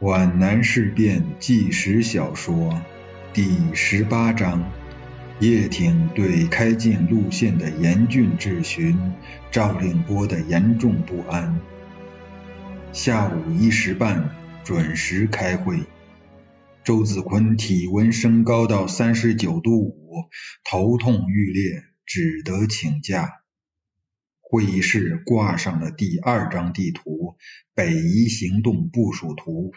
[0.00, 2.80] 皖南事变纪实小说
[3.32, 4.70] 第十八章：
[5.40, 8.96] 叶挺对开进路线的严峻质询，
[9.50, 11.60] 赵令波的严重不安。
[12.92, 14.30] 下午一时半
[14.62, 15.80] 准时开会。
[16.84, 20.26] 周子坤体温升高到三十九度五，
[20.62, 23.32] 头痛欲裂，只得请假。
[24.40, 27.36] 会议室挂上了第二张地图——
[27.74, 29.72] 北移行动部署图。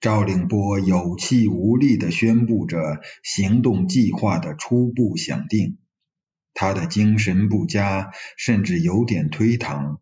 [0.00, 5.78] 赵令波有气无力地宣布着行动计划的初步想定，
[6.54, 9.98] 他的精神不佳，甚至有点推搪，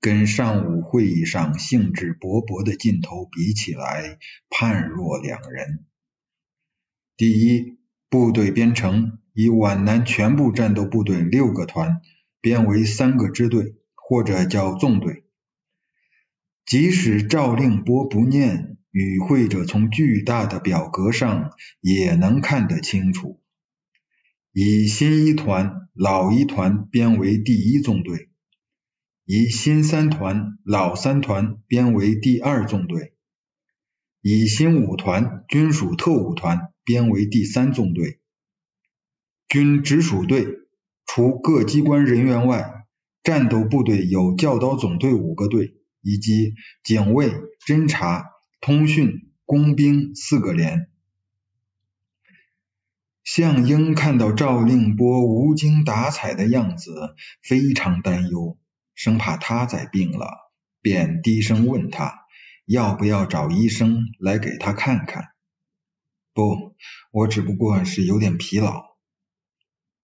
[0.00, 4.18] 跟上午会议上兴致勃勃的劲头比起来，
[4.50, 5.84] 判若两人。
[7.16, 12.02] 第一，部队编成以皖南全部战斗部队六个团
[12.40, 15.24] 编为三个支队，或者叫纵队，
[16.64, 18.78] 即使赵令波不念。
[18.94, 23.40] 与会者从巨大的表格上也能看得清楚，
[24.52, 28.28] 以新一团、老一团编为第一纵队，
[29.24, 33.14] 以新三团、老三团编为第二纵队，
[34.22, 38.20] 以新五团、军属特务团编为第三纵队。
[39.48, 40.46] 军直属队
[41.04, 42.86] 除各机关人员外，
[43.24, 47.32] 战斗部队有教导总队五个队，以及警卫、
[47.66, 48.30] 侦察。
[48.64, 50.88] 通讯、工兵四个连。
[53.22, 58.56] 项英看到赵令波无精打采的样子，非常担忧，
[58.94, 62.24] 生怕他再病了，便低声问他
[62.64, 65.34] 要不要找医生来给他看看。
[66.32, 66.74] 不，
[67.10, 68.96] 我只不过是有点疲劳。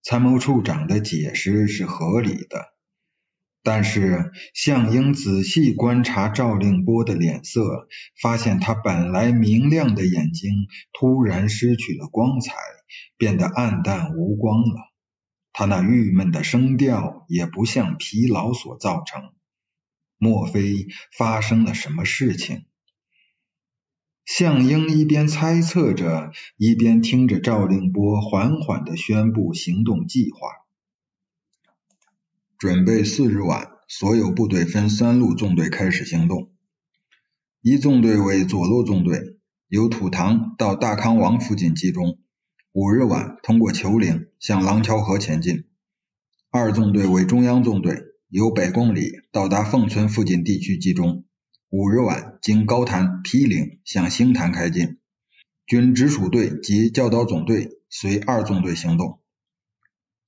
[0.03, 2.75] 参谋处长的解释是合理的。
[3.63, 7.89] 但是项英仔细观察赵令波的脸色，
[8.21, 12.55] 发现他本来明亮的眼睛突然失去了光彩，
[13.19, 14.91] 变得暗淡无光了。
[15.53, 19.33] 他那郁闷的声调也不像疲劳所造成。
[20.17, 20.87] 莫非
[21.17, 22.65] 发生了什么事情？
[24.25, 30.39] 项英一边猜测着，一边听着赵令波缓缓的宣布行动计划。
[32.61, 36.51] 准备四日晚，所有部队分三路纵队开始行动。
[37.63, 42.19] 一纵队为左路纵队，由土塘到大康王附近集中，
[42.73, 45.65] 五日晚通过球岭向廊桥河前进。
[46.51, 47.99] 二纵队为中央纵队，
[48.29, 51.25] 由北公里到达凤村附近地区集中，
[51.71, 54.99] 五日晚经高潭、毗岭向星潭开进。
[55.67, 59.21] 军直属队及教导总队随二纵队行动。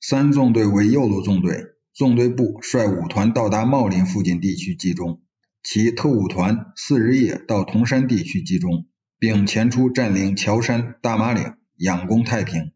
[0.00, 1.66] 三纵队为右路纵队。
[1.94, 5.20] 纵队部率五团到达茂林附近地区集中，
[5.62, 8.86] 其特务团次日夜到铜山地区集中，
[9.19, 12.72] 并前出占领乔山、大马岭，仰攻太平。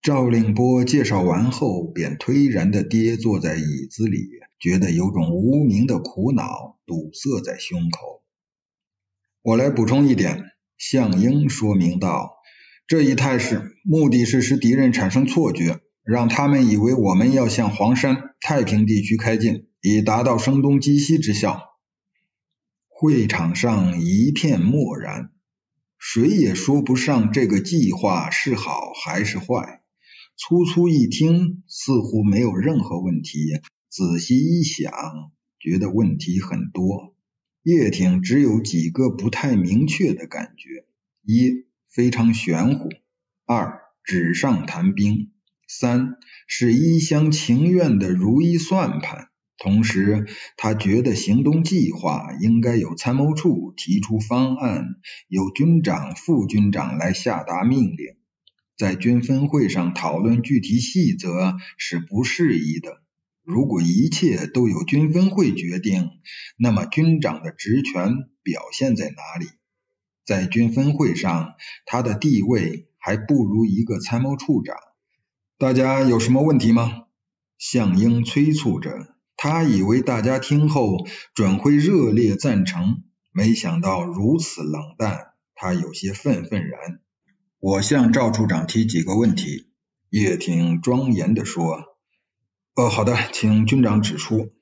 [0.00, 8.22] 赵令波介绍完后，便颓然地跌坐在椅子里，觉得有种无名的苦恼堵塞在胸口。
[9.42, 12.30] 我来补充一点，项英说明道
[12.88, 21.62] ：“这一态势，目的是使敌人产生错觉。”让他们以为我们要向黄山、太平地区开进，以达到声东击西之效。
[22.88, 25.30] 会场上一片默然，
[25.98, 29.82] 谁也说不上这个计划是好还是坏。
[30.36, 33.60] 粗粗一听，似乎没有任何问题；
[33.90, 34.90] 仔细一想，
[35.58, 37.14] 觉得问题很多。
[37.62, 40.86] 叶挺只有几个不太明确的感觉：
[41.22, 42.88] 一、非常玄乎；
[43.44, 45.30] 二、纸上谈兵。
[45.72, 46.16] 三
[46.48, 50.26] 是一厢情愿的如意算盘，同时
[50.56, 54.96] 他觉得行动计划应该由参谋处提出方案，
[55.28, 58.16] 由军长、副军长来下达命令，
[58.76, 63.00] 在军分会上讨论具体细则是不适宜的。
[63.44, 66.10] 如果一切都由军分会决定，
[66.58, 69.46] 那么军长的职权表现在哪里？
[70.26, 71.54] 在军分会上，
[71.86, 74.76] 他的地位还不如一个参谋处长。
[75.60, 77.02] 大家有什么问题吗？
[77.58, 87.00] 项英催促着，他以为大家听后准会热烈赞成，没想到如此冷淡，他有些愤愤然。
[87.58, 89.66] 我向赵处长提几个问题。
[90.08, 91.98] 叶挺庄严地说
[92.74, 94.52] ：“呃，好的，请军长指出。”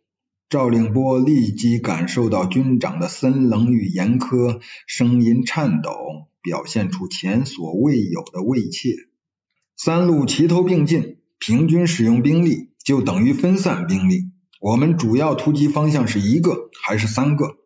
[0.50, 5.93] 赵令波立即感受到军长的森冷与严苛，声音颤抖，
[6.43, 8.97] 表现出前所未有的畏怯。
[9.81, 14.33] 三路齐头并进，平均使用兵力就等于分散兵力。
[14.61, 17.59] 我们主要突击方向是一个还是三个？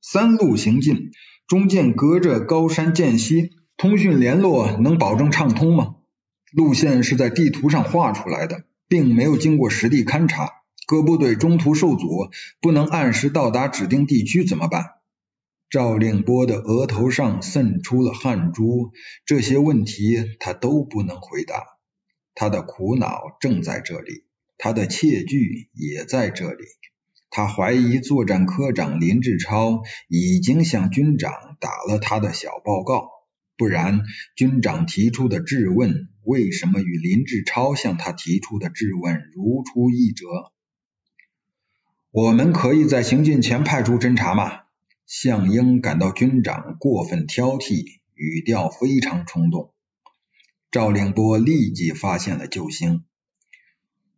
[0.00, 1.12] 三路行进，
[1.46, 5.94] 中间隔着高山涧溪，通讯联络能保证畅通吗？
[6.52, 10.50] 路线是在地图上画出来的，并没有经过实地勘察。
[10.88, 12.28] 各部队中途受阻，
[12.60, 14.86] 不能按时到达指定地区，怎么办？
[15.72, 18.92] 赵令波的额头上渗出了汗珠，
[19.24, 21.64] 这些问题他都不能回答。
[22.34, 24.24] 他的苦恼正在这里，
[24.58, 26.64] 他的窃惧也在这里。
[27.30, 33.08] 他怀疑作战科长林志超已经向军长打了他的小报告，
[33.56, 34.02] 不然
[34.36, 40.26] 军长提出的质问为什么与林志超向他提出的质问如出一辙？
[42.10, 44.58] 我们可以在行进前派出侦察吗？
[45.06, 49.72] 向英感到军长过分挑剔，语调非常冲动。
[50.70, 53.04] 赵令波立即发现了救星。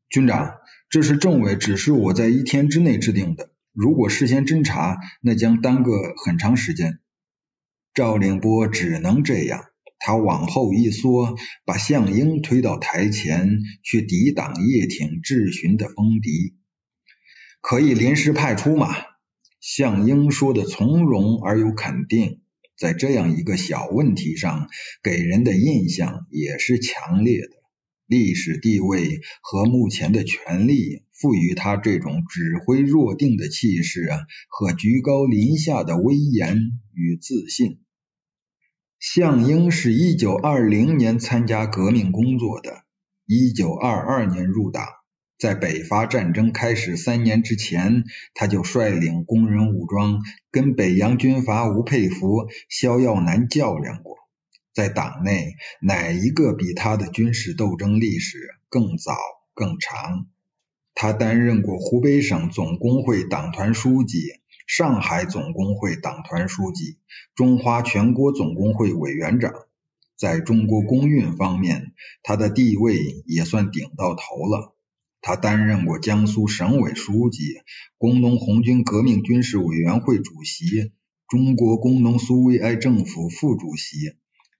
[0.09, 0.55] 军长，
[0.89, 3.51] 这是政委指示我在一天之内制定的。
[3.73, 7.01] 如果事先侦查，那将耽搁很长时间。
[7.93, 9.65] 赵令波只能这样，
[9.99, 16.55] 他往后一缩，把向英推到台前，去抵挡叶挺质询的风笛。
[17.61, 18.95] 可以临时派出吗？
[19.67, 22.43] 向英说的从容而又肯定，
[22.77, 24.69] 在这样一个小问题上，
[25.03, 27.49] 给人的印象也是强烈的。
[28.07, 34.07] 历史地位和目前的权力赋予他这种指挥若定的气势
[34.51, 36.59] 和居高临下的威严
[36.93, 37.81] 与自信。
[38.99, 42.83] 项英是一九二零年参加革命工作的，
[43.25, 44.87] 一九二二年入党，
[45.39, 48.05] 在北伐战争开始三年之前，
[48.35, 54.17] 他就率领工人武装跟北洋军阀吴佩孚、萧耀南较量过。
[54.73, 58.39] 在党内，哪一个比他的军事斗争历史
[58.69, 59.17] 更早
[59.55, 60.27] 更长？
[60.95, 64.19] 他担任过湖北省总工会党团书记、
[64.67, 66.99] 上海总工会党团书记、
[67.35, 69.53] 中华全国总工会委员长。
[70.17, 71.93] 在中国工运方面，
[72.23, 74.74] 他的地位也算顶到头了。
[75.27, 77.41] 他担任过江苏省委书记、
[77.97, 80.93] 工农红军革命军事委员会主席、
[81.29, 83.97] 中国工农苏维埃政府副主席。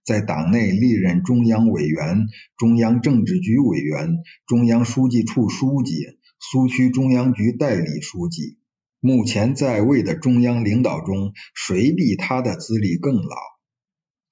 [0.03, 2.25] 在党内历任中央委员、
[2.57, 8.57] 中央政治局委员、中央书记处书记、苏区中央局代理书记。
[8.99, 13.54] 目前在位的中央领导中，谁比他的资历更老？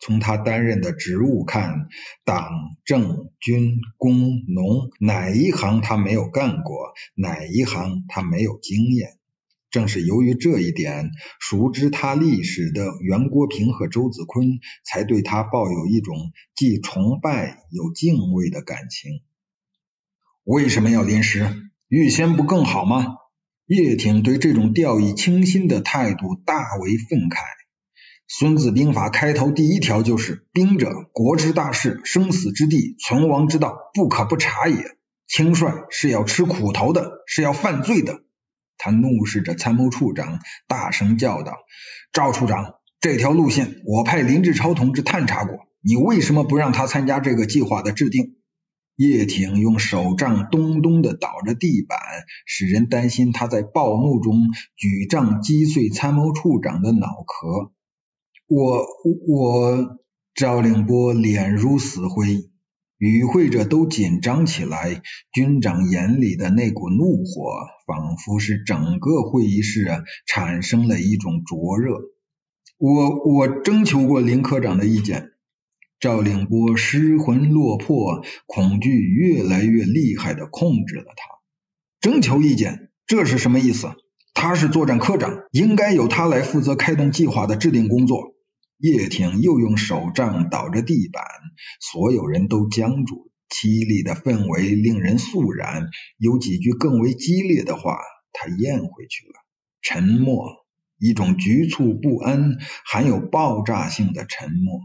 [0.03, 1.87] 从他担任的职务看，
[2.25, 2.51] 党
[2.83, 9.17] 政军工农哪一行他没有干过，哪一行他没有经验？
[9.71, 11.09] 正是由于这一点，
[11.39, 19.21] 熟知他历史的袁国平和周子坤才对他抱有一种既崇拜又敬畏的感情。
[20.43, 21.69] 为什么要临时？
[21.87, 23.05] 预先不更好吗？
[23.65, 27.37] 叶挺对这种掉以轻心的态度大为愤慨。
[28.35, 34.97] 《孙子兵法》开头第一条就是“兵者，国之大事，生死之地，存亡之道，不可不察也。”
[35.29, 38.21] 轻率是要吃苦头的，是要犯罪的。
[38.79, 41.57] 他怒视着参谋处长，大声叫道
[42.11, 48.37] ：“赵处长，这条路线我派林志超同志探查过，你为什么不让他参加这个计划的制定？”
[48.97, 51.99] 叶挺用手杖咚咚的捣着地板，
[52.47, 57.71] 使人担心他在暴怒中举杖击碎参谋处长的脑壳。
[58.55, 58.85] 我
[59.25, 59.97] 我，
[60.35, 62.51] 赵令波脸如死灰。
[62.99, 65.01] 与会者都紧张起来，
[65.33, 71.97] 军长眼里的那股怒火，仿佛是整个会议室产生了一种灼热。
[72.77, 75.31] 我我征求过林科长的意见。
[75.99, 81.39] 赵令波失魂落魄，恐惧越来越厉害的控制了他。
[82.01, 83.93] 征求意见，这是什么意思？
[84.35, 88.32] 他是作战科长，应该由他来负责开动计划的制定工作。
[88.83, 91.23] 叶挺又用手杖捣着地板，
[91.79, 93.31] 所有人都僵住。
[93.47, 95.87] 凄厉的氛围令人肃然。
[96.17, 97.97] 有几句更为激烈的话，
[98.33, 99.35] 他咽回去了。
[99.81, 100.65] 沉默，
[100.99, 104.81] 一种局促不安、含有爆炸性的沉默。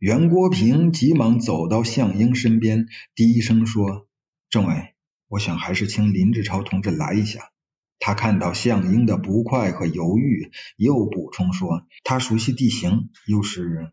[0.00, 4.08] 袁国平急忙走到向英身边，低声说
[4.50, 4.94] ：“政委，
[5.28, 7.50] 我想还是请林志超同志来一下。”
[8.00, 13.92] 他看到项英的不快和犹豫，又补充说：“他熟悉地形，又是……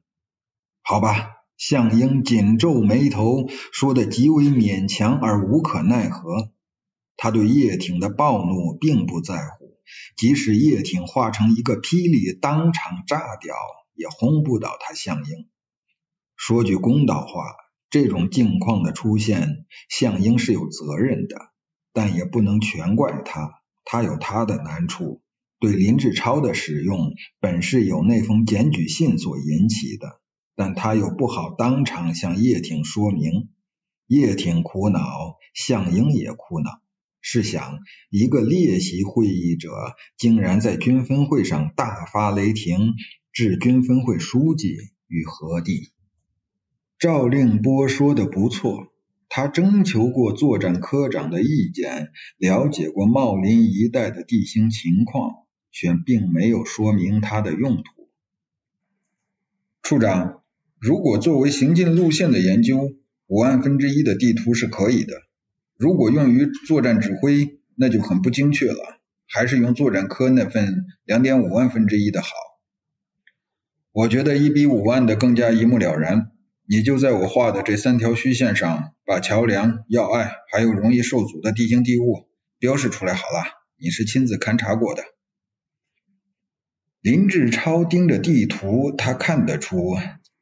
[0.81, 6.51] 好吧。”项英紧皱眉头，说的极为勉强而无可奈何。
[7.15, 9.79] 他对叶挺的暴怒并不在乎，
[10.15, 13.55] 即使叶挺化成一个霹雳当场炸掉，
[13.95, 15.49] 也轰不倒他项英。
[16.35, 17.55] 说句公道话，
[17.89, 21.37] 这种境况的出现，项英是有责任的，
[21.91, 23.63] 但也不能全怪他。
[23.89, 25.21] 他有他的难处，
[25.61, 30.19] 对林志超的使用本是由那封检举信所引起的，
[30.57, 33.47] 但他又不好当场向叶挺说明。
[34.07, 36.81] 叶挺苦恼，项英也苦恼。
[37.21, 37.79] 试想，
[38.09, 39.69] 一个列席会议者
[40.17, 42.93] 竟然在军分会上大发雷霆，
[43.31, 44.75] 置军分会书记
[45.07, 45.91] 于何地？
[46.99, 48.87] 赵令波说的不错，
[49.29, 55.31] 他征求过作战科长的意见，了解过茂林一带的地形情况，
[55.71, 57.83] 却并没有说明它的用途。
[59.83, 60.43] 处长，
[60.79, 62.91] 如果作为行进路线的研究，
[63.27, 65.13] 五万分之一的地图是可以的。
[65.77, 72.29] 如果用于作战指挥，那就很不精确了，还是用作战科那份两点五万分之一的好。
[73.91, 76.31] 我觉得一比五万的更加一目了然。
[76.69, 82.27] 你就在我画的这三条虚线上，把桥梁、要隘还有容易受阻的地形地物
[82.59, 83.45] 标示出来好了。
[83.77, 85.03] 你是亲自勘察过的。
[86.99, 89.95] 林志超盯着地图，他看得出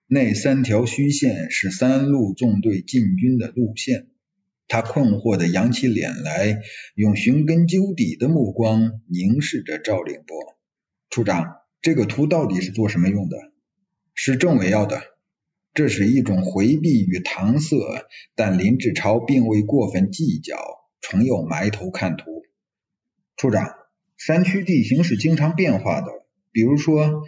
[0.07, 4.07] 那三条虚线是三路纵队进军的路线。
[4.67, 6.59] 他困惑的扬起脸来，
[6.95, 10.57] 用寻根究底的目光凝视着赵令波。
[11.11, 13.37] 处长，这个图到底是做什么用的？
[14.15, 15.03] 是政委要的。
[15.75, 20.57] 这是一种回避与搪塞，但林志超并未过分计较，
[21.01, 22.43] 重又埋头看图。
[23.35, 23.75] 处长，
[24.15, 26.07] 山区地形是经常变化的，
[26.53, 27.23] 比如说，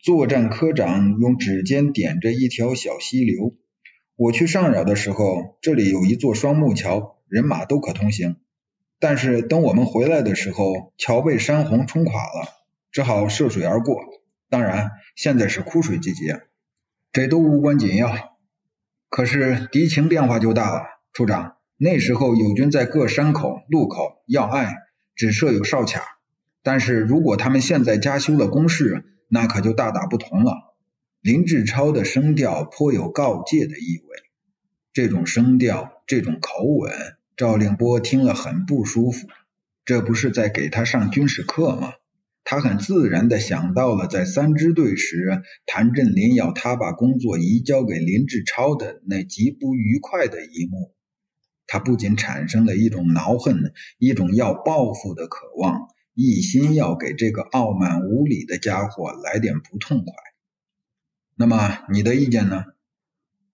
[0.00, 3.54] 作战科长用指尖点着一条小溪流。
[4.16, 8.34] 我去上饶的时候，这里有一座双木桥，人马都可通行。
[8.98, 12.48] 但是等我们回来的时候，桥被山洪冲垮了，
[12.90, 14.00] 只好涉水而过。
[14.50, 16.42] 当然，现在是枯水季节，
[17.14, 18.12] 这都无关紧要。
[19.08, 24.74] 可是敌情变化就大了，处长，那时候友军在各山口、路口、要隘
[25.14, 26.02] 只设有哨卡，
[26.64, 30.74] 但是如果他们现在加修了工事，那可就大大不同了。
[31.20, 34.16] 林志超的声调颇有告诫的意味，
[34.92, 36.92] 这种声调，这种口吻，
[37.36, 39.28] 赵令波听了很不舒服。
[39.84, 41.92] 这不是在给他上军事课吗？
[42.44, 50.94] 他很自然的想到了在三支队时，谭震林要他把工作移交给林志超的那极不愉快的一幕。
[51.66, 60.14] 他不仅产生了一种恼恨，一种要报复的渴望，一心要给这个傲慢无礼的家伙来点不痛快。
[61.36, 62.64] 那么你的意见呢？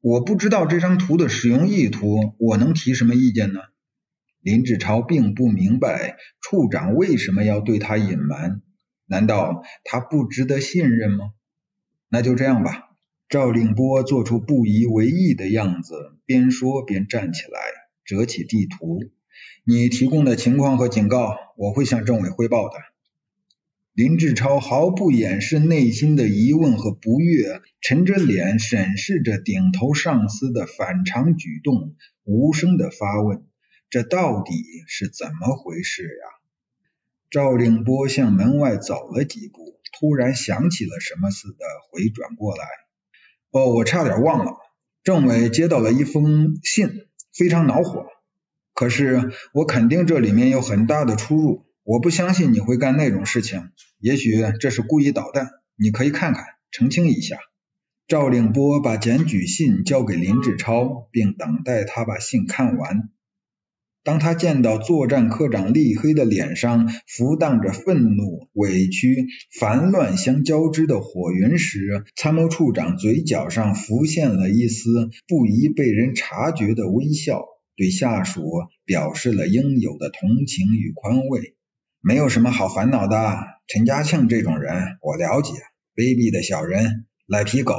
[0.01, 3.61] 我不知道这张图的使用意图，我能提什么意见呢？
[4.41, 8.63] 林志超并不明白处长为什么要对他隐瞒，
[9.11, 11.33] 难道他不值得信任吗？
[12.09, 12.91] 那就这样吧。
[13.29, 17.61] 赵令波做出不以为意的样子，边说边站起来，
[18.05, 19.01] 折起地图。
[19.65, 22.77] 你提供的情况和警告，我会向政委汇报的。
[23.93, 33.45] 林志超毫不掩饰内心的疑问和不悦，沉着脸审视着顶头上司的反常举动，无声的发问
[33.91, 34.53] ：“这到底
[34.87, 36.39] 是怎么回事呀？”
[37.31, 42.65] 赵令波向门外走了几步，突然想起了什么似的，回转过来
[43.53, 44.57] ：“哦，我差点忘了，
[45.05, 48.07] 政委接到了一封信，非常恼火。
[48.75, 57.39] 可是我肯定这里面有很大的出入。”我不相信你会干那种事情，也许这是故意捣蛋，你可以看看，澄清一下。
[58.07, 63.09] 赵令波把检举信交给林志超，并等待他把信看完。
[64.03, 69.27] 当他见到作战科长厉黑的脸上浮荡着愤怒、委屈、
[69.59, 77.45] 烦乱相交织的火云时，参谋处长嘴角上浮现了一丝不宜被人察觉的微笑，
[77.77, 78.43] 对下属
[78.87, 81.55] 表示了应有的同情与宽慰。
[82.01, 85.53] 没有什么好烦恼的，陈家庆这种人我了解，
[85.95, 87.75] 卑鄙的小人，赖皮狗，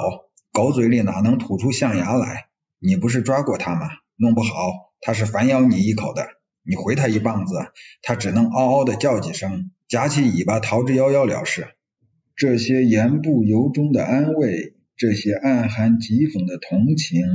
[0.54, 2.46] 狗嘴里哪能吐出象牙来？
[2.78, 3.88] 你不是抓过他吗？
[4.18, 6.28] 弄不好他是反咬你一口的，
[6.64, 7.56] 你回他一棒子，
[8.02, 11.68] 他只能嗷嗷的叫几声，夹起尾巴逃之夭夭了事。
[12.36, 17.26] 这些言不由衷的安慰，这些暗含讥讽的同情，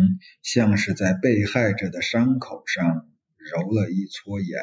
[0.43, 4.59] 像是在被害者的伤口上揉了一撮盐。